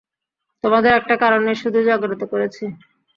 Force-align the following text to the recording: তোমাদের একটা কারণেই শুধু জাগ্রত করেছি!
তোমাদের 0.63 0.91
একটা 0.95 1.15
কারণেই 1.23 1.57
শুধু 1.61 1.79
জাগ্রত 1.87 2.21
করেছি! 2.31 2.63